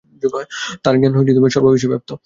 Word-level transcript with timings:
তার 0.83 0.95
জ্ঞান 0.99 1.13
সর্ববিষয়ে 1.55 1.91
ব্যপ্ত। 1.93 2.09